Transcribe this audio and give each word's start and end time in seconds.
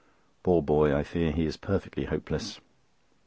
Poor 0.41 0.63
boy, 0.63 0.95
I 0.95 1.03
fear 1.03 1.31
he 1.31 1.45
is 1.45 1.57
perfectly 1.57 2.05
hopeless. 2.05 2.59